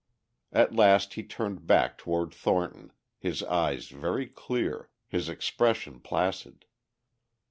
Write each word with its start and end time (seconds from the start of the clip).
At 0.51 0.73
last 0.73 1.13
he 1.13 1.21
turned 1.21 1.67
back 1.67 1.95
toward 1.99 2.33
Thornton, 2.33 2.91
his 3.19 3.43
eyes 3.43 3.89
very 3.89 4.25
clear, 4.25 4.89
his 5.07 5.29
expression 5.29 5.99
placid. 5.99 6.65